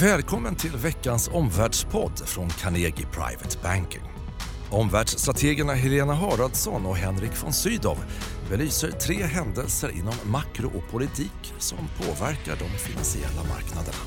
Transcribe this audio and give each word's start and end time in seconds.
Välkommen 0.00 0.54
till 0.54 0.76
veckans 0.76 1.30
omvärldspodd 1.32 2.18
från 2.18 2.48
Carnegie 2.48 3.06
Private 3.12 3.58
Banking. 3.62 4.02
Omvärldsstrategerna 4.70 5.72
Helena 5.72 6.14
Haraldsson 6.14 6.86
och 6.86 6.96
Henrik 6.96 7.42
von 7.44 7.52
Sydow 7.52 7.98
belyser 8.50 8.90
tre 8.90 9.22
händelser 9.22 9.90
inom 9.90 10.14
makro 10.24 10.66
och 10.66 10.92
politik 10.92 11.54
som 11.58 11.78
påverkar 11.98 12.56
de 12.56 12.78
finansiella 12.78 13.42
marknaderna. 13.54 13.98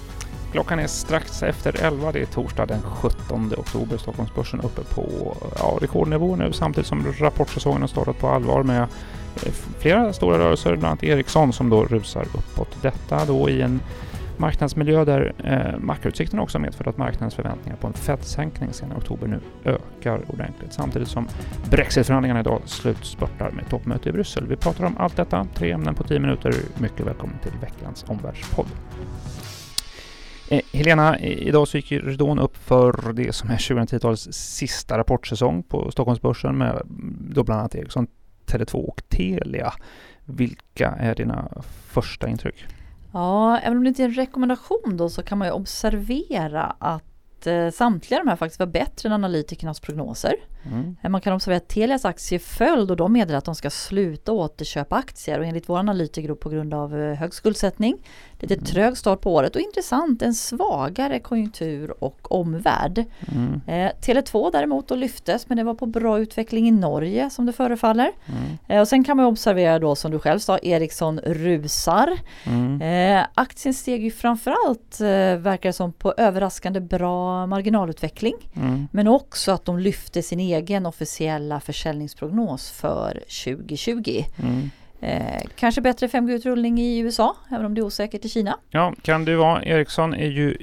Klockan 0.51 0.79
är 0.79 0.87
strax 0.87 1.43
efter 1.43 1.85
11. 1.85 2.11
Det 2.11 2.21
är 2.21 2.25
torsdag 2.25 2.65
den 2.65 2.81
17 2.81 3.53
oktober. 3.57 3.97
Stockholmsbörsen 3.97 4.61
uppe 4.61 4.83
på 4.83 5.37
ja, 5.57 5.77
rekordnivå 5.81 6.35
nu 6.35 6.53
samtidigt 6.53 6.87
som 6.87 7.13
rapportsäsongen 7.19 7.81
har 7.81 7.87
startat 7.87 8.19
på 8.19 8.27
allvar 8.27 8.63
med 8.63 8.81
eh, 9.45 9.53
flera 9.79 10.13
stora 10.13 10.39
rörelser, 10.39 10.69
bland 10.75 10.85
annat 10.85 11.03
Ericsson 11.03 11.53
som 11.53 11.69
då 11.69 11.85
rusar 11.85 12.25
uppåt. 12.33 12.77
Detta 12.81 13.25
då 13.25 13.49
i 13.49 13.61
en 13.61 13.79
marknadsmiljö 14.39 15.05
där 15.05 15.33
eh, 15.43 15.79
makroutsikterna 15.79 16.41
också 16.41 16.59
medfört 16.59 16.87
att 16.87 16.97
marknadens 16.97 17.35
förväntningar 17.35 17.77
på 17.77 17.87
en 17.87 17.93
Fed-sänkning 17.93 18.73
senare 18.73 18.97
i 18.97 19.01
oktober 19.01 19.27
nu 19.27 19.39
ökar 19.65 20.21
ordentligt 20.27 20.73
samtidigt 20.73 21.07
som 21.07 21.27
Brexitförhandlingarna 21.71 22.39
idag 22.39 22.61
slutspurtar 22.65 23.51
med 23.51 23.69
toppmöte 23.69 24.09
i 24.09 24.11
Bryssel. 24.11 24.47
Vi 24.47 24.55
pratar 24.55 24.85
om 24.85 24.97
allt 24.97 25.15
detta, 25.15 25.47
tre 25.53 25.71
ämnen 25.71 25.95
på 25.95 26.03
tio 26.03 26.19
minuter. 26.19 26.53
Mycket 26.77 27.07
välkommen 27.07 27.35
till 27.43 27.51
veckans 27.61 28.05
omvärldspodd. 28.07 28.67
Eh, 30.49 30.61
Helena, 30.73 31.19
idag 31.19 31.67
så 31.67 31.77
gick 31.77 31.91
ridån 31.91 32.39
upp 32.39 32.57
för 32.57 33.13
det 33.13 33.35
som 33.35 33.49
är 33.49 33.57
2010-talets 33.57 34.27
sista 34.31 34.97
rapportsäsong 34.97 35.63
på 35.63 35.91
Stockholmsbörsen 35.91 36.57
med 36.57 36.69
mm, 36.69 37.27
då 37.33 37.43
bland 37.43 37.59
annat 37.59 37.75
Ericsson, 37.75 38.07
Tele2 38.45 38.75
och 38.75 39.01
Telia. 39.09 39.73
Vilka 40.25 40.87
är 40.87 41.15
dina 41.15 41.51
första 41.87 42.27
intryck? 42.27 42.65
Ja, 43.13 43.59
även 43.59 43.77
om 43.77 43.83
det 43.83 43.87
inte 43.87 44.03
är 44.03 44.07
en 44.07 44.13
rekommendation 44.13 44.97
då 44.97 45.09
så 45.09 45.23
kan 45.23 45.37
man 45.37 45.47
ju 45.47 45.51
observera 45.51 46.75
att 46.79 47.47
eh, 47.47 47.69
samtliga 47.69 48.19
de 48.19 48.27
här 48.27 48.35
faktiskt 48.35 48.59
var 48.59 48.67
bättre 48.67 49.09
än 49.09 49.13
analytikernas 49.13 49.79
prognoser. 49.79 50.35
Mm. 50.65 50.95
Man 51.09 51.21
kan 51.21 51.33
observera 51.33 51.57
att 51.57 51.67
Telias 51.67 52.05
aktie 52.05 52.39
föll 52.39 52.91
och 52.91 52.97
de 52.97 53.13
meddelar 53.13 53.37
att 53.37 53.45
de 53.45 53.55
ska 53.55 53.69
sluta 53.69 54.31
återköpa 54.31 54.95
aktier 54.95 55.39
och 55.39 55.45
enligt 55.45 55.69
vår 55.69 55.77
analytiker 55.77 56.33
på 56.33 56.49
grund 56.49 56.73
av 56.73 56.99
eh, 56.99 57.15
hög 57.15 57.33
skuldsättning 57.33 57.97
lite 58.39 58.53
mm. 58.53 58.65
trög 58.65 58.97
start 58.97 59.21
på 59.21 59.33
året 59.33 59.55
och 59.55 59.61
intressant 59.61 60.21
en 60.21 60.33
svagare 60.33 61.19
konjunktur 61.19 62.03
och 62.03 62.31
omvärld. 62.31 63.05
Mm. 63.31 63.61
Eh, 63.67 63.91
Tele2 64.01 64.51
däremot 64.51 64.87
då 64.87 64.95
lyftes 64.95 65.49
men 65.49 65.57
det 65.57 65.63
var 65.63 65.73
på 65.73 65.85
bra 65.85 66.19
utveckling 66.19 66.67
i 66.67 66.71
Norge 66.71 67.29
som 67.29 67.45
det 67.45 67.53
förefaller. 67.53 68.11
Mm. 68.25 68.57
Eh, 68.67 68.81
och 68.81 68.87
sen 68.87 69.03
kan 69.03 69.17
man 69.17 69.25
observera 69.25 69.79
då 69.79 69.95
som 69.95 70.11
du 70.11 70.19
själv 70.19 70.39
sa 70.39 70.57
Ericsson 70.57 71.19
rusar. 71.19 72.17
Mm. 72.43 72.81
Eh, 72.81 73.25
aktien 73.33 73.73
steg 73.73 74.03
ju 74.03 74.11
framförallt 74.11 75.01
eh, 75.01 75.07
verkar 75.41 75.71
som 75.71 75.93
på 75.93 76.13
överraskande 76.17 76.79
bra 76.79 77.45
marginalutveckling. 77.45 78.35
Mm. 78.55 78.87
Men 78.91 79.07
också 79.07 79.51
att 79.51 79.65
de 79.65 79.79
lyfte 79.79 80.21
sin 80.21 80.39
egen 80.53 80.85
officiella 80.85 81.59
försäljningsprognos 81.59 82.71
för 82.71 83.23
2020. 83.45 84.23
Mm. 84.37 84.69
Eh, 85.01 85.41
kanske 85.55 85.81
bättre 85.81 86.07
5G-utrullning 86.07 86.79
i 86.79 86.99
USA, 86.99 87.35
även 87.51 87.65
om 87.65 87.73
det 87.73 87.81
är 87.81 87.85
osäkert 87.85 88.25
i 88.25 88.29
Kina. 88.29 88.57
Ja, 88.69 88.93
kan 89.01 89.25
det 89.25 89.35
vara. 89.35 89.63
Ericsson 89.63 90.13
är 90.13 90.27
ju 90.27 90.57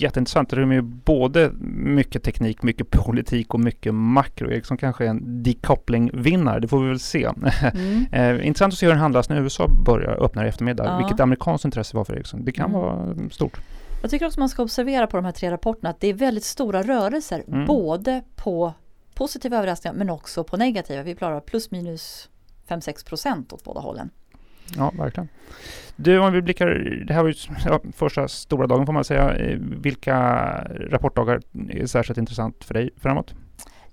jätteintressant. 0.00 0.50
Det 0.50 0.56
är 0.56 0.72
ju 0.72 0.82
både 0.82 1.50
mycket 1.72 2.22
teknik, 2.22 2.62
mycket 2.62 2.90
politik 2.90 3.54
och 3.54 3.60
mycket 3.60 3.94
makro. 3.94 4.50
Ericsson 4.50 4.76
kanske 4.76 5.04
är 5.04 5.08
en 5.08 5.42
decoupling-vinnare, 5.42 6.60
det 6.60 6.68
får 6.68 6.82
vi 6.82 6.88
väl 6.88 7.00
se. 7.00 7.28
Mm. 7.74 8.06
eh, 8.12 8.46
intressant 8.46 8.72
att 8.72 8.78
se 8.78 8.86
hur 8.86 8.92
den 8.92 9.00
handlas 9.00 9.28
när 9.28 9.40
USA 9.40 9.68
börjar 9.68 10.24
öppna 10.24 10.46
i 10.46 10.48
eftermiddag. 10.48 10.84
Ja. 10.84 10.98
Vilket 10.98 11.20
amerikanskt 11.20 11.64
intresse 11.64 11.96
var 11.96 12.04
för 12.04 12.16
Ericsson. 12.16 12.44
Det 12.44 12.52
kan 12.52 12.70
mm. 12.70 12.80
vara 12.80 13.14
stort. 13.30 13.60
Jag 14.02 14.10
tycker 14.10 14.26
också 14.26 14.40
man 14.40 14.48
ska 14.48 14.62
observera 14.62 15.06
på 15.06 15.16
de 15.16 15.24
här 15.24 15.32
tre 15.32 15.50
rapporterna 15.50 15.90
att 15.90 16.00
det 16.00 16.08
är 16.08 16.14
väldigt 16.14 16.44
stora 16.44 16.82
rörelser, 16.82 17.44
mm. 17.48 17.66
både 17.66 18.22
på 18.36 18.72
positiva 19.16 19.56
överraskningar 19.56 19.94
men 19.94 20.10
också 20.10 20.44
på 20.44 20.56
negativa. 20.56 21.02
Vi 21.02 21.14
klarar 21.14 21.40
plus 21.40 21.70
minus 21.70 22.30
5-6 22.68 23.08
procent 23.08 23.52
åt 23.52 23.64
båda 23.64 23.80
hållen. 23.80 24.10
Ja, 24.76 24.92
verkligen. 24.98 25.28
Du, 25.96 26.18
om 26.18 26.32
vi 26.32 26.42
blickar, 26.42 26.66
det 27.06 27.14
här 27.14 27.22
var 27.22 27.28
ju 27.28 27.34
ja, 27.64 27.80
första 27.92 28.28
stora 28.28 28.66
dagen 28.66 28.86
får 28.86 28.92
man 28.92 29.04
säga. 29.04 29.34
Eh, 29.36 29.58
vilka 29.58 30.16
rapportdagar 30.90 31.40
är 31.70 31.86
särskilt 31.86 32.18
intressant 32.18 32.64
för 32.64 32.74
dig 32.74 32.90
framåt? 32.96 33.34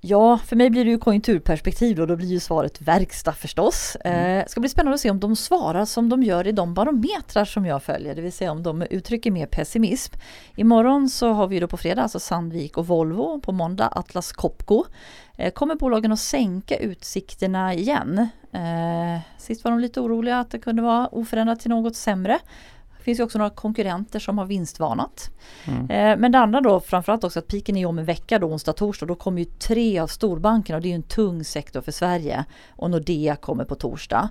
Ja, 0.05 0.37
för 0.37 0.55
mig 0.55 0.69
blir 0.69 0.85
det 0.85 0.91
ju 0.91 0.97
konjunkturperspektiv 0.97 2.01
och 2.01 2.07
då 2.07 2.15
blir 2.15 2.27
ju 2.27 2.39
svaret 2.39 2.81
verkstad 2.81 3.33
förstås. 3.33 3.97
Mm. 4.03 4.39
Eh, 4.39 4.45
ska 4.47 4.59
bli 4.59 4.69
spännande 4.69 4.93
att 4.93 5.01
se 5.01 5.09
om 5.09 5.19
de 5.19 5.35
svarar 5.35 5.85
som 5.85 6.09
de 6.09 6.23
gör 6.23 6.47
i 6.47 6.51
de 6.51 6.73
barometrar 6.73 7.45
som 7.45 7.65
jag 7.65 7.83
följer, 7.83 8.15
det 8.15 8.21
vill 8.21 8.33
säga 8.33 8.51
om 8.51 8.63
de 8.63 8.81
uttrycker 8.81 9.31
mer 9.31 9.45
pessimism. 9.45 10.13
Imorgon 10.55 11.09
så 11.09 11.33
har 11.33 11.47
vi 11.47 11.59
då 11.59 11.67
på 11.67 11.77
fredag 11.77 12.03
alltså 12.03 12.19
Sandvik 12.19 12.77
och 12.77 12.87
Volvo, 12.87 13.41
på 13.41 13.51
måndag 13.51 13.87
Atlas 13.87 14.31
Copco. 14.31 14.85
Eh, 15.37 15.51
kommer 15.51 15.75
bolagen 15.75 16.11
att 16.11 16.19
sänka 16.19 16.77
utsikterna 16.77 17.73
igen? 17.73 18.27
Eh, 18.51 19.19
sist 19.37 19.63
var 19.63 19.71
de 19.71 19.79
lite 19.79 19.99
oroliga 19.99 20.39
att 20.39 20.51
det 20.51 20.59
kunde 20.59 20.81
vara 20.81 21.07
oförändrat 21.07 21.59
till 21.59 21.69
något 21.69 21.95
sämre. 21.95 22.39
Det 23.03 23.05
finns 23.05 23.19
ju 23.19 23.23
också 23.23 23.37
några 23.37 23.49
konkurrenter 23.49 24.19
som 24.19 24.37
har 24.37 24.45
vinstvarnat. 24.45 25.31
Mm. 25.65 25.89
Eh, 25.89 26.19
men 26.19 26.31
det 26.31 26.39
andra 26.39 26.61
då 26.61 26.79
framförallt 26.79 27.23
också 27.23 27.39
att 27.39 27.47
piken 27.47 27.77
är 27.77 27.85
om 27.85 27.99
en 27.99 28.05
vecka 28.05 28.39
då 28.39 28.47
onsdag 28.47 28.73
torsdag. 28.73 29.05
Då 29.05 29.15
kommer 29.15 29.39
ju 29.39 29.45
tre 29.45 29.99
av 29.99 30.07
storbankerna 30.07 30.77
och 30.77 30.81
det 30.81 30.87
är 30.87 30.89
ju 30.89 30.95
en 30.95 31.03
tung 31.03 31.43
sektor 31.43 31.81
för 31.81 31.91
Sverige. 31.91 32.45
Och 32.69 32.91
Nordea 32.91 33.35
kommer 33.35 33.65
på 33.65 33.75
torsdag. 33.75 34.29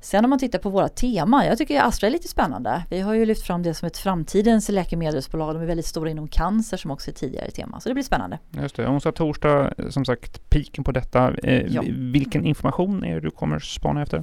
Sen 0.00 0.24
om 0.24 0.30
man 0.30 0.38
tittar 0.38 0.58
på 0.58 0.70
våra 0.70 0.88
teman, 0.88 1.46
jag 1.46 1.58
tycker 1.58 1.82
Astra 1.82 2.06
är 2.06 2.10
lite 2.10 2.28
spännande. 2.28 2.82
Vi 2.90 3.00
har 3.00 3.14
ju 3.14 3.26
lyft 3.26 3.46
fram 3.46 3.62
det 3.62 3.74
som 3.74 3.86
ett 3.86 3.98
framtidens 3.98 4.68
läkemedelsbolag. 4.68 5.54
De 5.54 5.62
är 5.62 5.66
väldigt 5.66 5.86
stora 5.86 6.10
inom 6.10 6.28
cancer 6.28 6.76
som 6.76 6.90
också 6.90 7.10
är 7.10 7.14
tidigare 7.14 7.50
tema. 7.50 7.80
Så 7.80 7.88
det 7.88 7.94
blir 7.94 8.04
spännande. 8.04 8.38
Just 8.50 8.76
det, 8.76 8.86
onsdag, 8.86 9.12
torsdag, 9.12 9.74
som 9.90 10.04
sagt, 10.04 10.50
piken 10.50 10.84
på 10.84 10.92
detta. 10.92 11.34
Eh, 11.42 11.66
ja. 11.66 11.82
Vilken 11.88 12.44
information 12.44 13.04
är 13.04 13.14
det 13.14 13.20
du 13.20 13.30
kommer 13.30 13.58
spana 13.58 14.02
efter? 14.02 14.22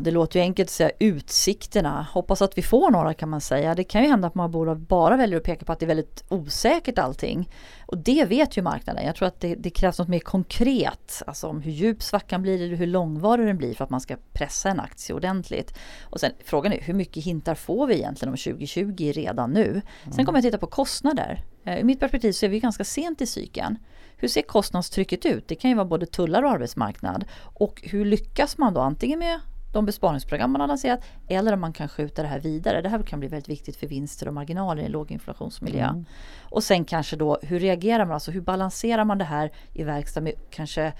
Det 0.00 0.10
låter 0.10 0.38
ju 0.38 0.42
enkelt 0.42 0.66
att 0.66 0.72
säga 0.72 0.90
utsikterna. 0.98 2.06
Hoppas 2.12 2.42
att 2.42 2.58
vi 2.58 2.62
får 2.62 2.90
några 2.90 3.14
kan 3.14 3.28
man 3.28 3.40
säga. 3.40 3.74
Det 3.74 3.84
kan 3.84 4.02
ju 4.02 4.08
hända 4.08 4.28
att 4.28 4.34
många 4.34 4.48
bolag 4.48 4.78
bara 4.78 5.16
väljer 5.16 5.38
att 5.38 5.44
peka 5.44 5.64
på 5.64 5.72
att 5.72 5.80
det 5.80 5.84
är 5.84 5.88
väldigt 5.88 6.24
osäkert 6.28 6.98
allting. 6.98 7.50
Och 7.86 7.98
det 7.98 8.24
vet 8.24 8.56
ju 8.56 8.62
marknaden. 8.62 9.06
Jag 9.06 9.16
tror 9.16 9.28
att 9.28 9.40
det, 9.40 9.54
det 9.54 9.70
krävs 9.70 9.98
något 9.98 10.08
mer 10.08 10.18
konkret. 10.18 11.22
Alltså 11.26 11.46
om 11.46 11.60
hur 11.60 11.72
djup 11.72 12.02
svackan 12.02 12.42
blir 12.42 12.62
eller 12.62 12.76
hur 12.76 12.86
långvarig 12.86 13.46
den 13.46 13.58
blir 13.58 13.74
för 13.74 13.84
att 13.84 13.90
man 13.90 14.00
ska 14.00 14.16
pressa 14.32 14.70
en 14.70 14.80
aktie 14.80 15.16
ordentligt. 15.16 15.78
Och 16.02 16.20
sen 16.20 16.32
frågan 16.44 16.72
är 16.72 16.80
hur 16.80 16.94
mycket 16.94 17.24
hintar 17.24 17.54
får 17.54 17.86
vi 17.86 17.94
egentligen 17.94 18.32
om 18.32 18.36
2020 18.36 19.12
redan 19.14 19.50
nu? 19.50 19.82
Sen 20.02 20.12
mm. 20.12 20.26
kommer 20.26 20.38
jag 20.38 20.44
titta 20.44 20.58
på 20.58 20.66
kostnader. 20.66 21.44
I 21.80 21.84
mitt 21.84 22.00
perspektiv 22.00 22.32
så 22.32 22.46
är 22.46 22.50
vi 22.50 22.60
ganska 22.60 22.84
sent 22.84 23.20
i 23.20 23.26
cykeln. 23.26 23.78
Hur 24.16 24.28
ser 24.28 24.42
kostnadstrycket 24.42 25.26
ut? 25.26 25.48
Det 25.48 25.54
kan 25.54 25.70
ju 25.70 25.76
vara 25.76 25.86
både 25.86 26.06
tullar 26.06 26.42
och 26.42 26.50
arbetsmarknad. 26.50 27.24
Och 27.40 27.82
hur 27.84 28.04
lyckas 28.04 28.58
man 28.58 28.74
då 28.74 28.80
antingen 28.80 29.18
med 29.18 29.40
de 29.72 29.86
besparingsprogram 29.86 30.52
man 30.52 30.60
har 30.60 30.68
lanserat 30.68 31.00
eller 31.28 31.52
om 31.52 31.60
man 31.60 31.72
kan 31.72 31.88
skjuta 31.88 32.22
det 32.22 32.28
här 32.28 32.40
vidare. 32.40 32.82
Det 32.82 32.88
här 32.88 33.02
kan 33.02 33.20
bli 33.20 33.28
väldigt 33.28 33.48
viktigt 33.48 33.76
för 33.76 33.86
vinster 33.86 34.28
och 34.28 34.34
marginaler 34.34 34.82
i 34.82 34.86
en 34.86 34.92
låginflationsmiljö. 34.92 35.84
Mm. 35.84 36.04
Och 36.42 36.62
sen 36.64 36.84
kanske 36.84 37.16
då 37.16 37.38
hur 37.42 37.60
reagerar 37.60 38.04
man, 38.04 38.14
alltså 38.14 38.30
hur 38.30 38.40
balanserar 38.40 39.04
man 39.04 39.18
det 39.18 39.24
här 39.24 39.50
i 39.72 39.84
verkstad 39.84 40.20
med 40.20 40.32
kanske 40.50 40.92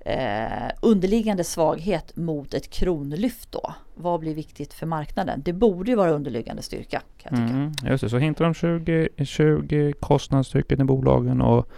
eh, 0.00 0.70
underliggande 0.82 1.44
svaghet 1.44 2.16
mot 2.16 2.54
ett 2.54 2.70
kronlyft 2.70 3.52
då? 3.52 3.74
Vad 3.94 4.20
blir 4.20 4.34
viktigt 4.34 4.74
för 4.74 4.86
marknaden? 4.86 5.42
Det 5.44 5.52
borde 5.52 5.90
ju 5.90 5.96
vara 5.96 6.10
underliggande 6.10 6.62
styrka. 6.62 7.02
Kan 7.18 7.38
jag 7.38 7.48
tycka. 7.48 7.58
Mm, 7.58 7.72
just 7.84 8.04
det, 8.04 8.10
så 8.10 8.18
hintar 8.18 8.44
de 8.44 8.54
20, 8.54 9.08
20 9.24 9.92
kostnadstrycket 9.92 10.80
i 10.80 10.84
bolagen 10.84 11.40
och 11.40 11.68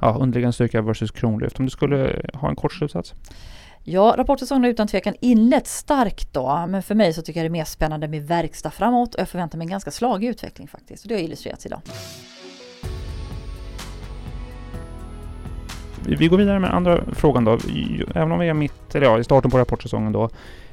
ja, 0.00 0.16
underliggande 0.20 0.52
styrka 0.52 0.82
versus 0.82 1.10
kronlyft. 1.10 1.58
Om 1.58 1.64
du 1.64 1.70
skulle 1.70 2.22
ha 2.34 2.48
en 2.48 2.56
kort 2.56 2.72
slutsats? 2.72 3.14
Ja, 3.90 4.14
rapportsäsongen 4.18 4.62
har 4.62 4.70
utan 4.70 4.86
tvekan 4.86 5.14
inlett 5.20 5.66
starkt 5.66 6.34
då, 6.34 6.66
men 6.68 6.82
för 6.82 6.94
mig 6.94 7.12
så 7.12 7.22
tycker 7.22 7.40
jag 7.40 7.44
det 7.44 7.48
är 7.48 7.60
mer 7.60 7.64
spännande 7.64 8.08
med 8.08 8.26
verkstad 8.26 8.70
framåt 8.70 9.14
och 9.14 9.20
jag 9.20 9.28
förväntar 9.28 9.58
mig 9.58 9.64
en 9.64 9.70
ganska 9.70 9.90
slagig 9.90 10.28
utveckling 10.28 10.68
faktiskt. 10.68 11.04
Och 11.04 11.08
det 11.08 11.14
har 11.14 11.22
illustrerats 11.22 11.66
idag. 11.66 11.80
Vi 16.06 16.28
går 16.28 16.38
vidare 16.38 16.58
med 16.58 16.74
andra 16.74 17.04
frågan 17.12 17.44
då. 17.44 17.58
Även 18.14 18.32
om 18.32 18.38
vi 18.38 18.48
är 18.48 18.54
mitt, 18.54 18.94
eller 18.94 19.06
ja, 19.06 19.18
i 19.18 19.24
starten 19.24 19.50
på 19.50 19.58
rapportsäsongen 19.58 20.12
då. 20.12 20.30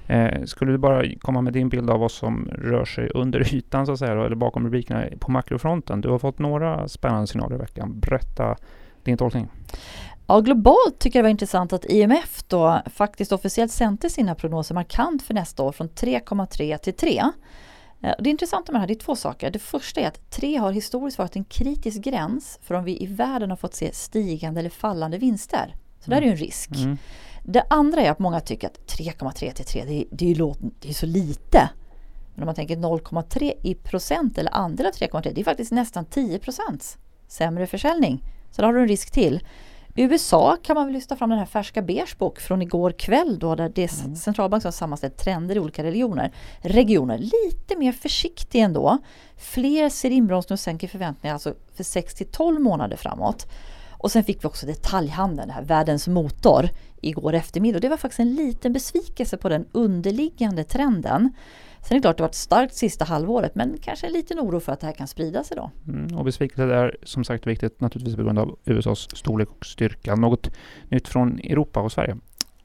Eh, 0.08 0.44
skulle 0.44 0.72
du 0.72 0.78
bara 0.78 1.04
komma 1.20 1.42
med 1.42 1.54
din 1.54 1.70
bild 1.70 1.90
av 1.90 2.00
vad 2.00 2.12
som 2.12 2.50
rör 2.52 2.86
sig 2.86 3.10
under 3.10 3.56
ytan 3.56 3.86
så 3.86 3.92
att 3.92 4.00
säga, 4.00 4.16
då, 4.16 4.24
eller 4.24 4.36
bakom 4.36 4.66
rubrikerna 4.66 5.06
på 5.20 5.32
makrofronten? 5.32 6.02
Du 6.02 6.10
har 6.10 6.20
fått 6.20 6.40
några 6.40 6.88
spännande 6.88 7.28
signaler 7.28 7.56
i 7.56 7.60
veckan. 7.60 8.00
Berätta 8.00 8.56
din 9.04 9.18
tolkning. 9.18 9.48
Ja, 10.28 10.40
globalt 10.40 11.00
tycker 11.00 11.20
jag 11.20 11.24
det 11.24 11.26
var 11.26 11.32
intressant 11.32 11.74
att 11.74 11.86
IMF 11.86 12.44
då 12.48 12.82
faktiskt 12.86 13.32
officiellt 13.32 13.72
sänkte 13.72 14.10
sina 14.10 14.36
prognoser 14.36 14.76
markant 14.76 15.24
för 15.24 15.34
nästa 15.34 15.64
år 15.64 15.72
från 15.72 15.90
3,3 15.90 16.78
till 16.78 16.94
3. 16.94 17.18
Eh, 17.18 18.14
det 18.20 18.30
är 18.30 18.32
intressant 18.32 18.68
med 18.68 18.76
det 18.76 18.80
här, 18.80 18.88
det 18.88 18.94
är 18.94 19.00
två 19.00 19.16
saker. 19.16 19.52
Det 19.52 19.60
första 19.60 20.02
är 20.02 20.08
att 20.08 20.32
3 20.32 20.58
har 20.58 20.72
historiskt 20.72 21.18
varit 21.18 21.36
en 21.36 21.44
kritisk 21.44 22.02
gräns 22.02 22.60
för 22.62 22.76
om 22.76 22.84
vi 22.84 23.04
i 23.04 23.06
världen 23.06 23.50
har 23.50 23.58
fått 23.58 23.74
se 23.74 23.94
stigande 23.94 24.60
eller 24.60 24.70
fallande 24.70 25.18
vinster. 25.18 25.76
Så 26.00 26.12
mm. 26.12 26.16
där 26.16 26.22
är 26.22 26.26
ju 26.26 26.32
en 26.32 26.38
risk. 26.38 26.72
Mm. 26.76 26.98
Det 27.44 27.64
andra 27.70 28.02
är 28.02 28.12
att 28.12 28.20
många 28.20 28.40
tycker 28.40 28.68
att 28.68 28.80
3,3 28.88 29.52
till 29.52 29.66
3, 29.66 29.86
det 29.86 30.02
är, 30.02 30.06
det 30.12 30.26
är 30.26 30.36
ju 30.36 30.54
det 30.80 30.90
är 30.90 30.94
så 30.94 31.06
lite. 31.06 31.70
Men 32.34 32.44
om 32.44 32.46
man 32.46 32.56
tänker 32.56 32.76
0,3 32.76 33.54
i 33.64 33.76
procent 33.76 34.38
eller 34.38 34.56
andel 34.56 34.86
av 34.86 34.92
3,3 34.92 35.32
det 35.34 35.42
är 35.42 35.46
faktiskt 35.46 35.72
nästan 35.72 36.06
10 36.06 36.40
procents 36.40 36.98
sämre 37.28 37.68
försäljning. 37.68 38.24
Så 38.52 38.62
där 38.62 38.68
har 38.68 38.74
du 38.74 38.82
en 38.82 38.88
risk 38.88 39.12
till. 39.12 39.44
I 39.98 40.02
USA 40.02 40.58
kan 40.64 40.76
man 40.76 40.86
väl 40.86 40.94
lyfta 40.94 41.16
fram 41.16 41.30
den 41.30 41.40
här 41.40 41.46
färska 41.46 41.82
Beige 41.82 42.18
bok 42.18 42.40
från 42.40 42.62
igår 42.62 42.92
kväll 42.92 43.40
då 43.40 43.56
där 43.56 43.72
det 43.76 44.02
mm. 44.02 44.16
centralbank 44.16 44.64
som 44.64 44.72
sammanställt 44.72 45.18
trender 45.18 45.56
i 45.56 45.60
olika 45.60 45.84
regioner. 45.84 46.32
Regioner 46.62 47.18
lite 47.18 47.78
mer 47.78 47.92
försiktig 47.92 48.60
ändå. 48.60 48.98
Fler 49.38 49.90
ser 49.90 50.10
inbromsning 50.10 50.54
och 50.54 50.60
sänker 50.60 50.88
förväntningar 50.88 51.34
alltså 51.34 51.54
för 51.76 51.84
6 51.84 52.14
till 52.14 52.28
12 52.28 52.62
månader 52.62 52.98
framåt. 52.98 53.48
Och 53.92 54.12
sen 54.12 54.24
fick 54.24 54.44
vi 54.44 54.48
också 54.48 54.66
detaljhandeln, 54.66 55.50
här, 55.50 55.62
världens 55.62 56.08
motor, 56.08 56.70
igår 57.02 57.34
eftermiddag. 57.34 57.80
Det 57.80 57.90
var 57.90 57.98
faktiskt 57.98 58.20
en 58.20 58.36
liten 58.36 58.74
besvikelse 58.74 59.38
på 59.38 59.50
den 59.50 59.66
underliggande 59.72 60.64
trenden. 60.64 61.30
Sen 61.88 61.98
är 61.98 62.00
det 62.00 62.02
klart 62.02 62.18
det 62.18 62.24
varit 62.24 62.36
starkt 62.36 62.76
sista 62.76 63.06
halvåret 63.06 63.56
men 63.56 63.78
kanske 63.82 64.08
en 64.08 64.14
liten 64.14 64.40
oro 64.40 64.60
för 64.60 64.72
att 64.72 64.80
det 64.80 64.88
här 64.88 64.94
kan 64.94 65.08
sprida 65.08 65.44
sig 65.44 65.58
då. 65.58 65.72
Mm, 65.88 66.18
och 66.18 66.26
besvikelse 66.26 66.64
är 66.64 66.98
som 67.04 67.24
sagt 67.24 67.48
viktigt 67.48 67.82
naturligtvis 67.82 68.16
på 68.16 68.24
grund 68.24 68.40
av 68.40 68.58
USAs 68.66 69.18
storlek 69.18 69.50
och 69.50 69.66
styrka. 69.66 70.16
Något 70.16 70.52
nytt 70.90 71.08
från 71.08 71.40
Europa 71.40 71.80
och 71.80 71.92
Sverige? 71.92 72.18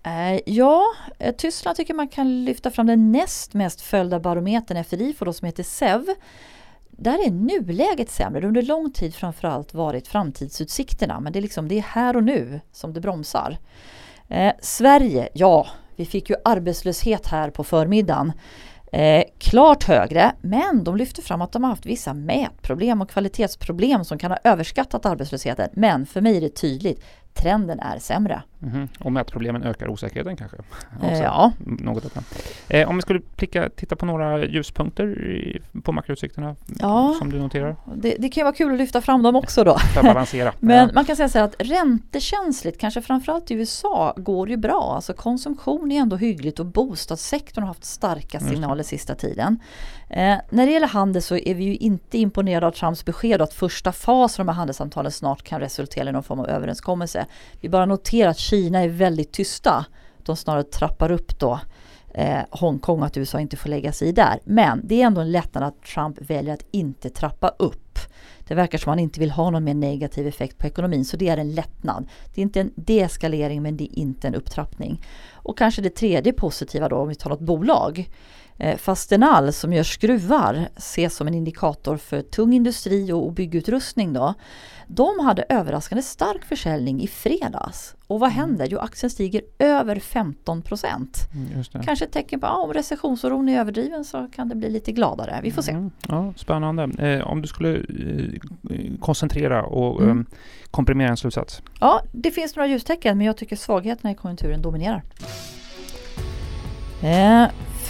Eh, 0.02 0.40
ja, 0.46 0.84
eh, 1.18 1.34
Tyskland 1.34 1.76
tycker 1.76 1.94
man 1.94 2.08
kan 2.08 2.44
lyfta 2.44 2.70
fram 2.70 2.86
den 2.86 3.12
näst 3.12 3.54
mest 3.54 3.80
följda 3.80 4.20
barometern 4.20 4.76
efter 4.76 5.02
IFO 5.02 5.24
då, 5.24 5.32
som 5.32 5.46
heter 5.46 5.62
SEV. 5.62 6.04
Där 6.90 7.26
är 7.26 7.30
nuläget 7.30 8.10
sämre. 8.10 8.40
Det 8.40 8.46
har 8.46 8.48
under 8.48 8.62
lång 8.62 8.92
tid 8.92 9.14
framförallt 9.14 9.74
varit 9.74 10.08
framtidsutsikterna 10.08 11.20
men 11.20 11.32
det 11.32 11.38
är, 11.38 11.42
liksom, 11.42 11.68
det 11.68 11.78
är 11.78 11.82
här 11.82 12.16
och 12.16 12.24
nu 12.24 12.60
som 12.72 12.92
det 12.92 13.00
bromsar. 13.00 13.58
Eh, 14.28 14.52
Sverige, 14.60 15.28
ja, 15.32 15.66
vi 15.96 16.06
fick 16.06 16.30
ju 16.30 16.36
arbetslöshet 16.44 17.26
här 17.26 17.50
på 17.50 17.64
förmiddagen. 17.64 18.32
Eh, 18.92 19.24
klart 19.38 19.84
högre, 19.84 20.32
men 20.40 20.84
de 20.84 20.96
lyfter 20.96 21.22
fram 21.22 21.42
att 21.42 21.52
de 21.52 21.62
har 21.62 21.70
haft 21.70 21.86
vissa 21.86 22.14
mätproblem 22.14 23.00
och 23.00 23.10
kvalitetsproblem 23.10 24.04
som 24.04 24.18
kan 24.18 24.30
ha 24.30 24.38
överskattat 24.44 25.06
arbetslösheten. 25.06 25.68
Men 25.72 26.06
för 26.06 26.20
mig 26.20 26.36
är 26.36 26.40
det 26.40 26.48
tydligt, 26.48 27.04
trenden 27.34 27.80
är 27.80 27.98
sämre. 27.98 28.42
Mm 28.62 28.74
-hmm. 28.74 28.88
Och 29.04 29.12
mätproblemen 29.12 29.62
ökar 29.62 29.88
osäkerheten 29.88 30.36
kanske? 30.36 30.56
Eh, 31.02 31.20
ja. 31.20 31.52
Något 31.58 32.04
eh, 32.68 32.88
om 32.88 32.96
vi 32.96 33.02
skulle 33.02 33.20
plicka, 33.20 33.70
titta 33.76 33.96
på 33.96 34.06
några 34.06 34.44
ljuspunkter 34.44 35.06
i, 35.22 35.60
på 35.82 35.92
makroutsikterna 35.92 36.56
ja. 36.80 37.16
som 37.18 37.32
du 37.32 37.38
noterar? 37.38 37.76
Det, 37.94 38.16
det 38.18 38.28
kan 38.28 38.44
vara 38.44 38.54
kul 38.54 38.72
att 38.72 38.78
lyfta 38.78 39.00
fram 39.00 39.22
dem 39.22 39.36
också 39.36 39.64
då. 39.64 39.78
För 39.78 40.02
balansera. 40.02 40.52
Men 40.60 40.90
man 40.94 41.04
kan 41.04 41.16
säga 41.16 41.28
så 41.28 41.38
här 41.38 41.44
att 41.44 41.54
räntekänsligt, 41.58 42.80
kanske 42.80 43.02
framförallt 43.02 43.50
i 43.50 43.54
USA, 43.54 44.14
går 44.16 44.48
ju 44.48 44.56
bra. 44.56 44.92
Alltså 44.94 45.12
konsumtion 45.12 45.92
är 45.92 46.00
ändå 46.00 46.16
hyggligt 46.16 46.60
och 46.60 46.66
bostadssektorn 46.66 47.62
har 47.62 47.68
haft 47.68 47.84
starka 47.84 48.40
signaler 48.40 48.82
sista 48.82 49.14
tiden. 49.14 49.58
Eh, 50.10 50.38
när 50.50 50.66
det 50.66 50.72
gäller 50.72 50.86
handel 50.86 51.22
så 51.22 51.36
är 51.36 51.54
vi 51.54 51.64
ju 51.64 51.76
inte 51.76 52.18
imponerade 52.18 52.66
av 52.66 52.72
Trumps 52.72 53.04
besked 53.04 53.42
att 53.42 53.54
första 53.54 53.92
fasen 53.92 54.42
av 54.42 54.46
de 54.46 54.52
här 54.52 54.56
handelssamtalen 54.56 55.12
snart 55.12 55.42
kan 55.42 55.60
resultera 55.60 56.08
i 56.08 56.12
någon 56.12 56.22
form 56.22 56.40
av 56.40 56.48
överenskommelse. 56.48 57.26
Vi 57.60 57.68
bara 57.68 57.86
noterar 57.86 58.30
att 58.30 58.38
Kina 58.38 58.80
är 58.80 58.88
väldigt 58.88 59.32
tysta. 59.32 59.86
De 60.22 60.36
snarare 60.36 60.62
trappar 60.62 61.10
upp 61.10 61.38
då 61.38 61.60
eh, 62.14 62.40
Hongkong 62.50 63.02
att 63.02 63.16
USA 63.16 63.40
inte 63.40 63.56
får 63.56 63.68
lägga 63.68 63.92
sig 63.92 64.08
i 64.08 64.12
där. 64.12 64.40
Men 64.44 64.80
det 64.84 65.02
är 65.02 65.06
ändå 65.06 65.20
en 65.20 65.32
lättnad 65.32 65.64
att 65.64 65.82
Trump 65.82 66.18
väljer 66.20 66.54
att 66.54 66.66
inte 66.70 67.10
trappa 67.10 67.48
upp. 67.48 67.98
Det 68.48 68.54
verkar 68.54 68.78
som 68.78 68.90
att 68.90 68.96
han 68.96 68.98
inte 68.98 69.20
vill 69.20 69.30
ha 69.30 69.50
någon 69.50 69.64
mer 69.64 69.74
negativ 69.74 70.26
effekt 70.26 70.58
på 70.58 70.66
ekonomin 70.66 71.04
så 71.04 71.16
det 71.16 71.28
är 71.28 71.36
en 71.36 71.54
lättnad. 71.54 72.08
Det 72.34 72.40
är 72.40 72.42
inte 72.42 72.60
en 72.60 72.72
deeskalering 72.76 73.62
men 73.62 73.76
det 73.76 73.84
är 73.84 73.98
inte 73.98 74.28
en 74.28 74.34
upptrappning. 74.34 75.02
Och 75.32 75.58
kanske 75.58 75.82
det 75.82 75.90
tredje 75.90 76.32
positiva 76.32 76.88
då 76.88 76.96
om 76.96 77.08
vi 77.08 77.14
tar 77.14 77.30
något 77.30 77.40
bolag 77.40 78.08
Fastenal 78.78 79.52
som 79.52 79.72
gör 79.72 79.82
skruvar 79.82 80.68
ses 80.76 81.16
som 81.16 81.28
en 81.28 81.34
indikator 81.34 81.96
för 81.96 82.22
tung 82.22 82.52
industri 82.52 83.12
och 83.12 83.32
byggutrustning 83.32 84.12
då. 84.12 84.34
De 84.86 85.18
hade 85.18 85.44
överraskande 85.48 86.02
stark 86.02 86.44
försäljning 86.44 87.02
i 87.02 87.06
fredags. 87.06 87.94
Och 88.06 88.20
vad 88.20 88.30
mm. 88.30 88.40
händer? 88.40 88.66
Jo, 88.70 88.78
aktien 88.78 89.10
stiger 89.10 89.42
över 89.58 89.96
15 89.96 90.62
procent. 90.62 91.18
Mm, 91.34 91.84
Kanske 91.84 92.04
ett 92.04 92.12
tecken 92.12 92.40
på 92.40 92.46
att 92.46 92.52
ja, 92.52 92.62
om 92.62 92.72
recessionsoron 92.72 93.48
är 93.48 93.60
överdriven 93.60 94.04
så 94.04 94.28
kan 94.32 94.48
det 94.48 94.54
bli 94.54 94.70
lite 94.70 94.92
gladare. 94.92 95.40
Vi 95.42 95.50
får 95.50 95.62
se. 95.62 95.72
Mm, 95.72 95.90
ja, 96.08 96.32
spännande. 96.36 96.82
Eh, 97.08 97.26
om 97.26 97.42
du 97.42 97.48
skulle 97.48 97.76
eh, 97.76 98.98
koncentrera 99.00 99.62
och 99.62 100.02
mm. 100.02 100.18
eh, 100.20 100.26
komprimera 100.70 101.08
en 101.08 101.16
slutsats? 101.16 101.62
Ja, 101.80 102.02
det 102.12 102.30
finns 102.30 102.56
några 102.56 102.66
ljustecken 102.66 103.18
men 103.18 103.26
jag 103.26 103.36
tycker 103.36 103.56
svagheterna 103.56 104.10
i 104.10 104.14
konjunkturen 104.14 104.62
dominerar. 104.62 105.02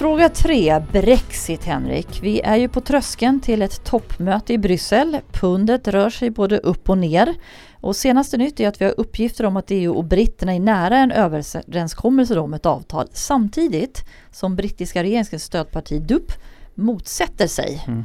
Fråga 0.00 0.29
tre, 0.29 0.82
Brexit 0.93 1.64
Henrik. 1.64 2.23
Vi 2.23 2.41
är 2.41 2.56
ju 2.56 2.69
på 2.69 2.81
tröskeln 2.81 3.41
till 3.41 3.62
ett 3.62 3.85
toppmöte 3.85 4.52
i 4.52 4.58
Bryssel. 4.58 5.19
Pundet 5.32 5.88
rör 5.88 6.11
sig 6.11 6.31
både 6.31 6.58
upp 6.58 6.91
och 6.91 6.99
ner. 6.99 7.35
Och 7.81 7.97
senaste 7.97 8.37
nytt 8.37 8.61
är 8.61 8.69
att 8.69 8.81
vi 8.81 8.85
har 8.85 9.00
uppgifter 9.00 9.44
om 9.44 9.56
att 9.56 9.70
EU 9.70 9.93
och 9.93 10.05
britterna 10.05 10.55
är 10.55 10.61
nära 10.61 10.99
en 10.99 11.12
överenskommelse 11.12 12.38
om 12.38 12.55
ett 12.55 12.67
avtal 12.67 13.08
samtidigt 13.12 14.05
som 14.32 14.56
brittiska 14.56 15.02
regeringens 15.02 15.44
stödparti 15.44 16.03
DUP 16.03 16.32
motsätter 16.75 17.46
sig. 17.46 17.85
Mm. 17.87 18.05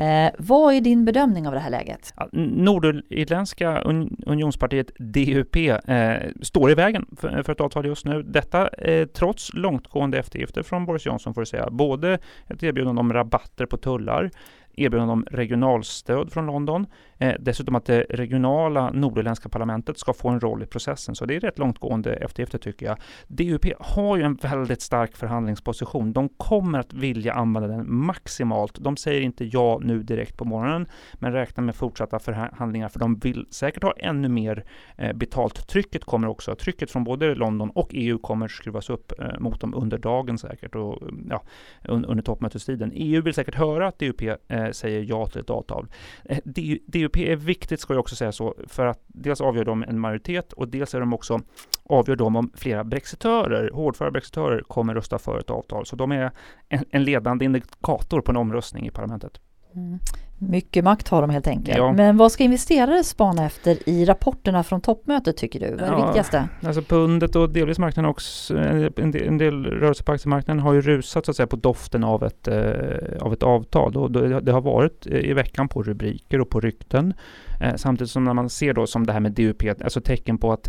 Eh, 0.00 0.30
vad 0.38 0.74
är 0.74 0.80
din 0.80 1.04
bedömning 1.04 1.46
av 1.46 1.54
det 1.54 1.60
här 1.60 1.70
läget? 1.70 2.14
Nordirländska 2.32 3.80
un 3.80 4.16
unionspartiet 4.26 4.90
DUP 4.98 5.56
eh, 5.56 6.14
står 6.42 6.70
i 6.70 6.74
vägen 6.74 7.06
för, 7.16 7.42
för 7.42 7.52
ett 7.52 7.60
avtal 7.60 7.86
just 7.86 8.04
nu. 8.04 8.22
Detta 8.22 8.68
eh, 8.68 9.06
trots 9.06 9.54
långtgående 9.54 10.18
eftergifter 10.18 10.62
från 10.62 10.86
Boris 10.86 11.06
Johnson 11.06 11.34
får 11.34 11.40
du 11.40 11.46
säga. 11.46 11.70
Både 11.70 12.18
ett 12.48 12.62
erbjudande 12.62 13.00
om 13.00 13.12
rabatter 13.12 13.66
på 13.66 13.76
tullar, 13.76 14.30
erbjudande 14.76 15.12
om 15.12 15.26
regionalstöd 15.30 16.32
från 16.32 16.46
London. 16.46 16.86
Eh, 17.18 17.34
dessutom 17.40 17.74
att 17.74 17.84
det 17.84 18.06
regionala 18.10 18.90
nordirländska 18.90 19.48
parlamentet 19.48 19.98
ska 19.98 20.12
få 20.12 20.28
en 20.28 20.40
roll 20.40 20.62
i 20.62 20.66
processen. 20.66 21.14
Så 21.14 21.26
det 21.26 21.36
är 21.36 21.40
rätt 21.40 21.58
långtgående 21.58 22.12
eftergifter 22.12 22.58
tycker 22.58 22.86
jag. 22.86 22.96
DUP 23.26 23.64
har 23.80 24.16
ju 24.16 24.22
en 24.22 24.34
väldigt 24.34 24.82
stark 24.82 25.16
förhandlingsposition. 25.16 26.12
De 26.12 26.28
kommer 26.28 26.78
att 26.78 26.92
vilja 26.92 27.32
använda 27.32 27.68
den 27.68 27.94
maximalt. 27.94 28.78
De 28.80 28.96
säger 28.96 29.20
inte 29.20 29.44
ja 29.44 29.78
nu 29.82 30.02
direkt 30.02 30.36
på 30.36 30.44
morgonen, 30.44 30.86
men 31.14 31.32
räknar 31.32 31.64
med 31.64 31.74
fortsatta 31.74 32.18
förhandlingar 32.18 32.88
för 32.88 33.00
de 33.00 33.18
vill 33.18 33.46
säkert 33.50 33.82
ha 33.82 33.92
ännu 33.92 34.28
mer 34.28 34.64
eh, 34.96 35.12
betalt. 35.12 35.68
Trycket 35.68 36.04
kommer 36.04 36.28
också. 36.28 36.54
Trycket 36.54 36.90
från 36.90 37.04
både 37.04 37.34
London 37.34 37.70
och 37.70 37.88
EU 37.92 38.18
kommer 38.18 38.48
skruvas 38.48 38.90
upp 38.90 39.12
eh, 39.18 39.38
mot 39.38 39.60
dem 39.60 39.74
under 39.74 39.98
dagen 39.98 40.38
säkert 40.38 40.74
och 40.74 40.98
ja, 41.28 41.42
under 41.84 42.22
toppmötestiden. 42.22 42.92
EU 42.94 43.22
vill 43.22 43.34
säkert 43.34 43.54
höra 43.54 43.88
att 43.88 43.98
DUP 43.98 44.22
eh, 44.22 44.59
Eh, 44.60 44.70
säger 44.72 45.04
ja 45.08 45.26
till 45.26 45.40
ett 45.40 45.50
avtal. 45.50 45.86
Eh, 46.24 46.38
DUP 46.86 47.16
är 47.16 47.36
viktigt, 47.36 47.80
ska 47.80 47.94
jag 47.94 48.00
också 48.00 48.16
säga 48.16 48.32
så, 48.32 48.54
för 48.66 48.86
att 48.86 49.00
dels 49.06 49.40
avgör 49.40 49.64
de 49.64 49.82
en 49.82 50.00
majoritet 50.00 50.52
och 50.52 50.68
dels 50.68 50.94
är 50.94 51.00
de 51.00 51.12
också 51.12 51.40
avgör 51.84 52.16
de 52.16 52.36
om 52.36 52.52
flera 52.54 52.84
brexitörer, 52.84 53.70
hårdföra 53.70 54.10
brexitörer, 54.10 54.62
kommer 54.62 54.94
rösta 54.94 55.18
för 55.18 55.38
ett 55.38 55.50
avtal. 55.50 55.86
Så 55.86 55.96
de 55.96 56.12
är 56.12 56.30
en, 56.68 56.84
en 56.90 57.04
ledande 57.04 57.44
indikator 57.44 58.20
på 58.20 58.30
en 58.32 58.36
omröstning 58.36 58.86
i 58.86 58.90
parlamentet. 58.90 59.40
Mm. 59.76 59.98
Mycket 60.42 60.84
makt 60.84 61.08
har 61.08 61.20
de 61.20 61.30
helt 61.30 61.46
enkelt. 61.46 61.78
Ja. 61.78 61.92
Men 61.92 62.16
vad 62.16 62.32
ska 62.32 62.44
investerare 62.44 63.04
spana 63.04 63.46
efter 63.46 63.88
i 63.88 64.04
rapporterna 64.04 64.62
från 64.62 64.80
toppmötet 64.80 65.36
tycker 65.36 65.60
du? 65.60 65.70
Vad 65.70 65.80
är 65.80 65.90
det 65.90 65.98
ja, 65.98 66.06
viktigaste? 66.06 66.48
Alltså 66.62 66.82
pundet 66.82 67.36
och 67.36 67.50
delvis 67.50 67.78
marknaden 67.78 68.10
också, 68.10 68.58
en 68.58 69.10
del, 69.10 69.22
en 69.22 69.38
del 69.38 69.66
rörelser 69.66 70.04
på 70.04 70.12
aktiemarknaden 70.12 70.62
har 70.62 70.72
ju 70.72 70.80
rusat 70.80 71.24
så 71.24 71.30
att 71.30 71.36
säga 71.36 71.46
på 71.46 71.56
doften 71.56 72.04
av 72.04 72.24
ett, 72.24 72.48
eh, 72.48 73.22
av 73.22 73.32
ett 73.32 73.42
avtal. 73.42 73.96
Och 73.96 74.12
det, 74.42 74.52
har 74.52 74.60
varit 74.60 75.06
eh, 75.06 75.18
i 75.18 75.32
veckan 75.32 75.68
på 75.68 75.82
rubriker 75.82 76.40
och 76.40 76.50
på 76.50 76.60
rykten. 76.60 77.14
Eh, 77.60 77.74
samtidigt 77.76 78.10
som 78.10 78.24
när 78.24 78.34
man 78.34 78.50
ser 78.50 78.74
då 78.74 78.86
som 78.86 79.06
det 79.06 79.12
här 79.12 79.20
med 79.20 79.32
DUP, 79.32 79.62
alltså 79.84 80.00
tecken 80.00 80.38
på 80.38 80.52
att 80.52 80.68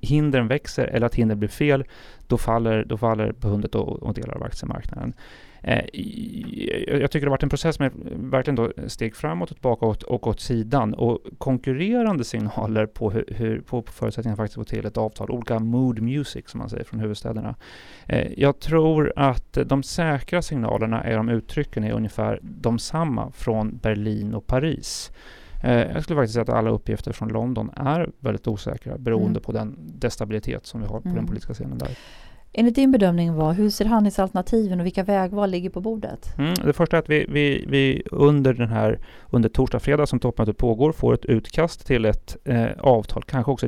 hindren 0.00 0.48
växer 0.48 0.84
eller 0.84 1.06
att 1.06 1.14
hindren 1.14 1.38
blir 1.38 1.48
fel, 1.48 1.84
då 2.26 2.38
faller, 2.38 2.84
då 2.84 2.96
faller 2.96 3.32
pundet 3.40 3.74
och, 3.74 4.02
och 4.02 4.14
delar 4.14 4.34
av 4.34 4.42
aktiemarknaden. 4.42 5.14
Eh, 5.62 5.84
jag 7.00 7.10
tycker 7.10 7.26
det 7.26 7.30
har 7.30 7.30
varit 7.30 7.42
en 7.42 7.48
process 7.48 7.78
med 7.78 7.92
verkligen 8.14 8.56
då 8.56 8.72
steg 8.86 9.16
framåt 9.16 9.50
och 9.50 9.56
tillbaka 9.56 9.86
och, 9.86 10.26
åt 10.26 10.40
sidan 10.40 10.94
och 10.94 11.20
konkurrerande 11.38 12.24
signaler 12.24 12.86
på, 12.86 13.10
hur, 13.10 13.24
hur, 13.36 13.60
på 13.60 13.82
förutsättningarna 13.82 14.36
faktiskt 14.36 14.54
få 14.54 14.64
till 14.64 14.86
ett 14.86 14.96
avtal. 14.96 15.30
Olika 15.30 15.58
mood 15.58 16.02
music 16.02 16.48
som 16.48 16.58
man 16.58 16.70
säger 16.70 16.84
från 16.84 17.00
huvudstäderna. 17.00 17.54
Eh, 18.06 18.32
jag 18.36 18.60
tror 18.60 19.12
att 19.16 19.58
de 19.66 19.82
säkra 19.82 20.42
signalerna 20.42 21.04
är 21.04 21.16
de 21.16 21.28
uttrycken 21.28 21.84
är 21.84 21.92
ungefär 21.92 22.40
de 22.42 22.78
samma 22.78 23.30
från 23.30 23.76
Berlin 23.76 24.34
och 24.34 24.46
Paris. 24.46 25.12
Eh, 25.64 25.72
jag 25.72 26.02
skulle 26.02 26.16
faktiskt 26.16 26.34
säga 26.34 26.42
att 26.42 26.48
alla 26.48 26.70
uppgifter 26.70 27.12
från 27.12 27.28
London 27.28 27.70
är 27.76 28.10
väldigt 28.18 28.48
osäkra 28.48 28.98
beroende 28.98 29.30
mm. 29.30 29.42
på 29.42 29.52
den 29.52 29.76
destabilitet 29.78 30.66
som 30.66 30.80
vi 30.80 30.86
har 30.86 31.00
på 31.00 31.08
mm. 31.08 31.16
den 31.16 31.26
politiska 31.26 31.54
scenen 31.54 31.78
där. 31.78 31.90
Enligt 32.54 32.74
din 32.74 32.92
bedömning, 32.92 33.34
var, 33.34 33.52
hur 33.52 33.70
ser 33.70 33.84
handlingsalternativen 33.84 34.80
och 34.80 34.86
vilka 34.86 35.04
vägval 35.04 35.50
ligger 35.50 35.70
på 35.70 35.80
bordet? 35.80 36.38
Mm, 36.38 36.54
det 36.54 36.72
första 36.72 36.96
är 36.96 36.98
att 36.98 37.10
vi, 37.10 37.26
vi, 37.28 37.64
vi, 37.68 38.02
under 38.10 38.54
den 38.54 38.68
här 38.68 38.98
under 39.30 39.48
torsdag 39.48 39.80
fredag 39.80 40.06
som 40.06 40.20
toppmötet 40.20 40.56
pågår 40.56 40.92
får 40.92 41.14
ett 41.14 41.24
utkast 41.24 41.86
till 41.86 42.04
ett 42.04 42.36
eh, 42.44 42.66
avtal, 42.80 43.22
kanske 43.24 43.52
också 43.52 43.66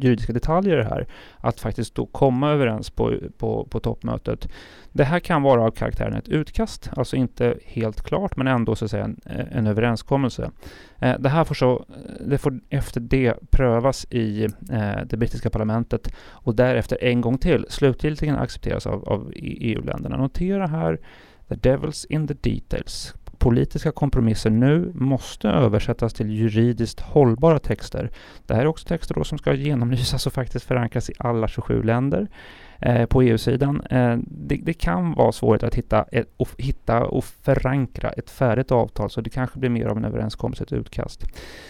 juridiska 0.00 0.32
detaljer 0.32 0.74
i 0.74 0.78
det 0.78 0.88
här, 0.88 1.06
att 1.38 1.60
faktiskt 1.60 1.94
då 1.94 2.06
komma 2.06 2.50
överens 2.50 2.90
på, 2.90 3.14
på, 3.38 3.64
på 3.70 3.80
toppmötet. 3.80 4.48
Det 4.92 5.04
här 5.04 5.20
kan 5.20 5.42
vara 5.42 5.62
av 5.62 5.70
karaktären 5.70 6.14
ett 6.14 6.28
utkast, 6.28 6.90
alltså 6.96 7.16
inte 7.16 7.58
helt 7.64 8.02
klart 8.02 8.36
men 8.36 8.46
ändå 8.46 8.74
så 8.74 8.84
att 8.84 8.90
säga 8.90 9.04
en, 9.04 9.20
en 9.50 9.66
överenskommelse. 9.66 10.50
Eh, 11.04 11.18
det 11.18 11.28
här 11.28 11.44
får, 11.44 11.54
så, 11.54 11.84
det 12.20 12.38
får 12.38 12.60
efter 12.70 13.00
det 13.00 13.34
prövas 13.50 14.06
i 14.10 14.44
eh, 14.44 15.04
det 15.06 15.16
brittiska 15.16 15.50
parlamentet 15.50 16.12
och 16.28 16.54
därefter 16.54 17.04
en 17.04 17.20
gång 17.20 17.38
till 17.38 17.66
slutgiltigen 17.68 18.36
accepteras 18.36 18.86
av, 18.86 19.08
av 19.08 19.32
e 19.34 19.56
EU-länderna. 19.60 20.16
Notera 20.16 20.66
här 20.66 21.00
the 21.48 21.54
devils 21.54 22.04
in 22.04 22.28
the 22.28 22.34
details. 22.34 23.14
Politiska 23.38 23.92
kompromisser 23.92 24.50
nu 24.50 24.92
måste 24.94 25.48
översättas 25.48 26.14
till 26.14 26.30
juridiskt 26.30 27.00
hållbara 27.00 27.58
texter. 27.58 28.10
Det 28.46 28.54
här 28.54 28.62
är 28.62 28.66
också 28.66 28.88
texter 28.88 29.14
då 29.14 29.24
som 29.24 29.38
ska 29.38 29.54
genomlysas 29.54 30.26
och 30.26 30.32
faktiskt 30.32 30.64
förankras 30.64 31.10
i 31.10 31.12
alla 31.18 31.48
27 31.48 31.82
länder. 31.82 32.28
Eh, 32.84 33.06
på 33.06 33.22
EU-sidan. 33.22 33.82
Eh, 33.90 34.16
det, 34.26 34.56
det, 34.62 34.72
kan 34.72 35.14
vara 35.14 35.32
svårt 35.32 35.62
att 35.62 35.74
hitta, 35.74 36.04
ett, 36.12 36.28
och, 36.36 36.48
hitta 36.58 37.04
och 37.04 37.24
förankra 37.24 38.10
ett 38.10 38.30
färdigt 38.30 38.72
avtal, 38.72 39.10
så 39.10 39.20
det 39.20 39.30
kanske 39.30 39.58
blir 39.58 39.70
mer 39.70 39.86
av 39.86 39.96
en 39.96 40.04
överenskommelse, 40.04 40.64
ett 40.64 40.72
utkast. 40.72 41.26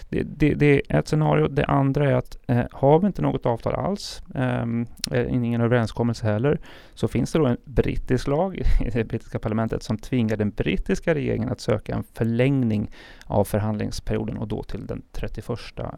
Det, 0.08 0.22
det, 0.22 0.54
det 0.54 0.82
är 0.88 0.98
ett 0.98 1.08
scenario. 1.08 1.48
Det 1.48 1.64
andra 1.64 2.10
är 2.10 2.14
att 2.14 2.36
eh, 2.46 2.64
har 2.70 2.98
vi 2.98 3.06
inte 3.06 3.22
något 3.22 3.46
avtal 3.46 3.74
alls, 3.74 4.22
ehm, 4.34 4.86
eh, 5.10 5.34
ingen 5.34 5.60
överenskommelse 5.60 6.26
heller, 6.26 6.60
så 6.94 7.08
finns 7.08 7.32
det 7.32 7.38
då 7.38 7.46
en 7.46 7.58
brittisk 7.64 8.26
lag 8.26 8.56
i 8.56 8.90
det 8.90 9.04
brittiska 9.04 9.38
parlamentet 9.38 9.82
som 9.82 9.98
tvingar 9.98 10.36
den 10.36 10.50
brittiska 10.50 11.14
regeringen 11.14 11.48
att 11.48 11.60
söka 11.60 11.94
en 11.94 12.04
förlängning 12.14 12.90
av 13.26 13.44
förhandlingsperioden 13.44 14.36
och 14.36 14.48
då 14.48 14.62
till 14.62 14.86
den 14.86 15.02
31 15.12 15.48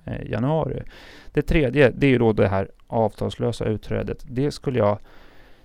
eh, 0.05 0.31
januari. 0.31 0.83
Det 1.33 1.43
tredje, 1.43 1.91
det 1.91 2.07
är 2.07 2.11
ju 2.11 2.19
då 2.19 2.33
det 2.33 2.49
här 2.49 2.69
avtalslösa 2.87 3.65
utträdet. 3.65 4.25
Det 4.29 4.51
skulle 4.51 4.79
jag 4.79 4.99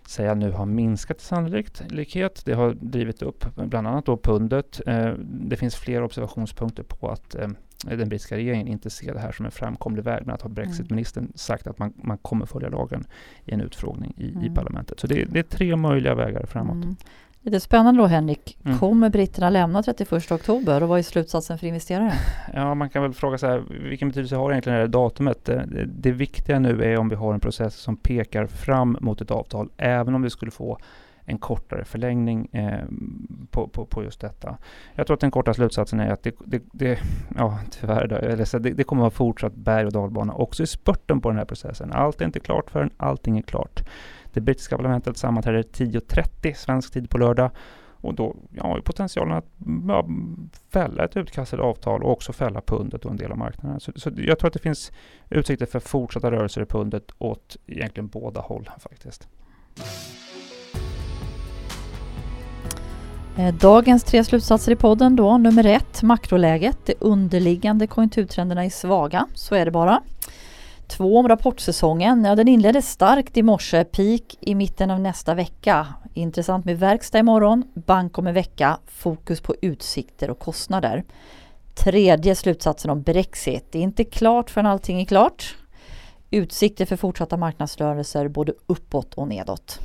säga 0.08 0.34
nu 0.34 0.52
har 0.52 0.66
minskat 0.66 1.22
sannolikhet. 1.22 2.42
Det 2.46 2.54
har 2.54 2.74
drivit 2.74 3.22
upp 3.22 3.46
bland 3.56 3.88
annat 3.88 4.06
då 4.06 4.18
pundet. 4.18 4.82
Eh, 4.88 5.14
det 5.24 5.58
finns 5.58 5.76
flera 5.76 6.06
observationspunkter 6.06 6.84
på 6.84 7.10
att 7.10 7.36
eh, 7.36 7.48
den 7.86 8.10
brittiska 8.10 8.36
regeringen 8.36 8.68
inte 8.68 8.90
ser 8.90 9.14
det 9.14 9.20
här 9.20 9.32
som 9.32 9.46
en 9.46 9.52
framkomlig 9.52 10.04
väg. 10.04 10.26
Men 10.26 10.36
att 10.36 10.42
har 10.42 10.50
mm. 10.50 10.56
brexitministern 10.56 11.32
sagt 11.36 11.68
att 11.68 11.80
man, 11.80 11.94
man 11.96 12.18
kommer 12.18 12.46
följa 12.46 12.70
lagen 12.70 13.04
i 13.46 13.54
en 13.54 13.62
utfrågning 13.62 14.14
i, 14.18 14.32
mm. 14.32 14.44
i 14.44 14.56
parlamentet. 14.56 15.00
Så 15.00 15.08
det, 15.08 15.26
det, 15.26 15.40
är 15.40 15.44
tre 15.44 15.76
möjliga 15.76 16.16
vägar 16.16 16.46
framåt. 16.46 16.76
Mm. 16.76 16.96
Lite 17.44 17.60
spännande 17.60 18.02
då 18.02 18.08
Henrik. 18.08 18.58
Mm. 18.66 18.80
Kommer 18.80 19.10
britterna 19.10 19.50
lämna 19.50 19.84
31 19.84 20.32
oktober 20.32 20.84
och 20.84 20.90
vad 20.90 21.00
är 21.00 21.04
slutsatsen 21.04 21.58
för 21.58 21.68
investerare? 21.68 22.14
Ja, 22.54 22.74
man 22.76 22.90
kan 22.90 23.02
väl 23.02 23.14
fråga 23.14 23.38
så 23.38 23.48
här, 23.48 23.64
vilken 23.90 24.08
betydelse 24.08 24.36
har 24.36 24.52
egentligen 24.52 24.76
det 24.76 24.82
här 24.82 24.88
datumet? 24.88 25.46
Det, 25.46 25.86
det 25.86 26.12
viktiga 26.12 26.60
nu 26.60 26.84
är 26.84 26.98
om 26.98 27.10
vi 27.10 27.16
har 27.16 27.34
en 27.34 27.40
process 27.40 27.76
som 27.76 27.98
pekar 27.98 28.46
fram 28.46 28.98
mot 29.02 29.22
ett 29.22 29.32
avtal, 29.32 29.70
även 29.78 30.16
om 30.16 30.22
vi 30.22 30.30
skulle 30.30 30.52
få 30.52 30.78
en 31.26 31.38
kortare 31.38 31.86
förlängning 31.86 32.46
eh, 32.52 32.86
på, 33.52 33.68
på, 33.68 33.86
på, 33.86 34.04
just 34.04 34.22
detta. 34.22 34.58
Jag 34.96 35.08
tror 35.08 35.16
att 35.16 35.22
den 35.22 35.32
korta 35.32 35.54
slutsatsen 35.54 36.00
är 36.00 36.12
att 36.12 36.24
det, 36.24 36.36
det, 36.46 36.62
det 36.74 37.00
ja, 37.38 37.60
tyvärr 37.72 38.08
då, 38.08 38.16
eller 38.16 38.60
det, 38.60 38.74
det 38.74 38.84
kommer 38.84 39.02
att 39.02 39.04
vara 39.04 39.28
fortsatt 39.28 39.56
berg 39.56 39.86
och 39.86 39.92
dalbana 39.92 40.34
också 40.34 40.64
i 40.64 40.68
spurten 40.68 41.22
på 41.22 41.30
den 41.30 41.38
här 41.38 41.46
processen. 41.46 41.92
Allt 41.92 42.22
är 42.22 42.26
inte 42.26 42.40
klart 42.40 42.72
förrän 42.72 42.92
allting 42.98 43.38
är 43.38 43.42
klart. 43.42 43.84
Det 44.34 44.42
brittiska 44.42 44.78
parlamentet 44.78 45.18
sammanträder 45.18 45.64
10.30 45.64 46.54
svensk 46.54 46.94
tid 46.94 47.10
på 47.10 47.18
lördag 47.18 47.52
och 48.02 48.14
då 48.14 48.36
ja, 48.52 48.78
är 48.78 48.82
potentialen 48.82 49.38
att 49.38 49.46
ja, 49.88 50.08
fälla 50.70 51.06
ett 51.06 51.18
utkastat 51.18 51.60
avtal 51.60 52.04
och 52.04 52.12
också 52.12 52.34
fälla 52.34 52.62
pundet 52.62 53.06
och 53.06 53.12
en 53.12 53.18
del 53.18 53.32
av 53.32 53.38
marknaden. 53.38 53.80
Så, 53.80 53.92
så, 53.96 54.12
jag 54.16 54.40
tror 54.40 54.48
att 54.48 54.54
det 54.54 54.60
finns 54.60 54.92
utsikter 55.30 55.66
för 55.66 55.80
fortsatta 55.80 56.32
rörelser 56.32 56.62
i 56.62 56.66
pundet 56.66 57.04
åt 57.18 57.58
egentligen 57.68 58.08
båda 58.08 58.42
håll 58.42 58.70
faktiskt. 58.80 59.28
Eh, 63.38 63.54
dagens 63.56 64.04
tre 64.04 64.24
slutsatser 64.24 64.72
i 64.72 64.76
podden 64.76 65.16
då. 65.16 65.38
Nummer 65.38 65.66
ett, 65.66 66.04
makroläget. 66.04 66.78
De 66.86 66.94
underliggande 67.00 67.88
konjunkturtrenderna 67.88 68.66
är 68.66 68.70
svaga. 68.70 69.28
Så 69.34 69.56
är 69.56 69.66
det 69.66 69.72
bara. 69.72 70.02
Två 70.92 71.18
om 71.18 71.28
rapportsäsongen. 71.28 72.26
Ja, 72.26 72.36
den 72.36 72.48
inleddes 72.48 72.90
starkt 72.90 73.38
i 73.38 73.44
morse, 73.44 73.84
peak 73.84 74.38
i 74.40 74.56
mitten 74.56 74.92
av 74.92 75.00
nästa 75.00 75.34
vecka. 75.34 75.88
Intressant 76.14 76.66
med 76.66 76.80
verkstad 76.80 77.20
imorgon, 77.20 77.64
bank 77.74 78.18
om 78.18 78.28
en 78.28 78.34
vecka, 78.34 78.78
fokus 78.88 79.42
på 79.42 79.56
utsikter 79.62 80.30
och 80.30 80.40
kostnader. 80.40 81.04
Tredje 81.76 82.36
slutsatsen 82.36 82.92
om 82.92 83.02
Brexit. 83.02 83.72
Det 83.72 83.80
är 83.80 83.84
inte 83.84 84.04
klart 84.04 84.50
förrän 84.50 84.66
allting 84.66 85.02
är 85.02 85.06
klart. 85.06 85.56
Utsikter 86.32 86.86
för 86.86 86.96
fortsatta 86.96 87.38
marknadsrörelser 87.38 88.28
både 88.28 88.54
uppåt 88.68 89.14
och 89.14 89.28
nedåt. 89.28 89.80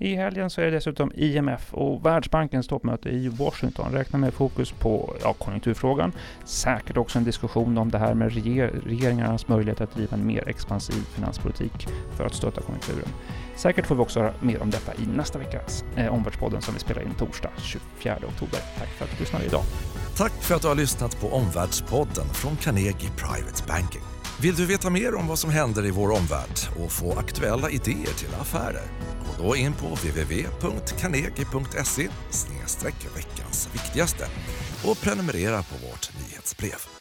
I 0.00 0.14
helgen 0.14 0.50
så 0.50 0.60
är 0.60 0.64
det 0.64 0.70
dessutom 0.70 1.12
IMF 1.14 1.74
och 1.74 2.06
Världsbankens 2.06 2.68
toppmöte 2.68 3.08
i 3.08 3.28
Washington. 3.28 3.92
Räkna 3.92 4.18
med 4.18 4.34
fokus 4.34 4.72
på 4.72 5.14
ja, 5.22 5.32
konjunkturfrågan. 5.32 6.12
Säkert 6.44 6.96
också 6.96 7.18
en 7.18 7.24
diskussion 7.24 7.78
om 7.78 7.90
det 7.90 7.98
här 7.98 8.14
med 8.14 8.32
reger 8.32 8.68
regeringarnas 8.86 9.48
möjlighet 9.48 9.80
att 9.80 9.94
driva 9.94 10.16
en 10.16 10.26
mer 10.26 10.48
expansiv 10.48 11.02
finanspolitik 11.14 11.88
för 12.16 12.26
att 12.26 12.34
stötta 12.34 12.60
konjunkturen. 12.60 13.08
Säkert 13.56 13.86
får 13.86 13.94
vi 13.94 14.00
också 14.00 14.20
höra 14.20 14.32
mer 14.40 14.62
om 14.62 14.70
detta 14.70 14.94
i 14.94 15.06
nästa 15.16 15.38
veckas 15.38 15.84
eh, 15.96 16.14
Omvärldspodden 16.14 16.62
som 16.62 16.74
vi 16.74 16.80
spelar 16.80 17.02
in 17.02 17.14
torsdag 17.18 17.50
24 17.58 18.16
oktober. 18.28 18.60
Tack 18.78 18.88
för 18.88 19.04
att 19.04 19.10
du 19.10 19.20
lyssnade 19.20 19.44
idag. 19.44 19.62
Tack 20.16 20.32
för 20.32 20.54
att 20.54 20.62
du 20.62 20.68
har 20.68 20.74
lyssnat 20.74 21.20
på 21.20 21.28
Omvärldspodden 21.28 22.26
från 22.26 22.56
Carnegie 22.56 23.10
Private 23.16 23.64
Banking. 23.68 24.02
Vill 24.42 24.54
du 24.54 24.66
veta 24.66 24.90
mer 24.90 25.14
om 25.14 25.26
vad 25.26 25.38
som 25.38 25.50
händer 25.50 25.86
i 25.86 25.90
vår 25.90 26.10
omvärld 26.10 26.58
och 26.84 26.92
få 26.92 27.18
aktuella 27.18 27.70
idéer 27.70 28.14
till 28.18 28.34
affärer? 28.40 28.84
Gå 29.38 29.56
in 29.56 29.72
på 29.72 29.86
www.carnegie.se 29.86 32.08
veckans 33.16 33.68
viktigaste 33.74 34.26
och 34.84 35.00
prenumerera 35.00 35.62
på 35.62 35.74
vårt 35.86 36.10
nyhetsbrev. 36.20 36.97